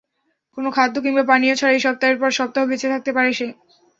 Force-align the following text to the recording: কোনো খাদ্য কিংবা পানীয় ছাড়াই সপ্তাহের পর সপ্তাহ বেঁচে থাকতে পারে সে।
কোনো 0.57 0.69
খাদ্য 0.71 0.95
কিংবা 1.03 1.23
পানীয় 1.29 1.55
ছাড়াই 1.55 1.83
সপ্তাহের 1.85 2.17
পর 2.21 2.29
সপ্তাহ 2.39 2.63
বেঁচে 2.69 2.87
থাকতে 2.93 3.11
পারে 3.13 3.31
সে। 3.33 3.47